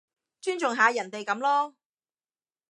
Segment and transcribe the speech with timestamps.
[0.41, 1.75] 尊重下人哋噉囉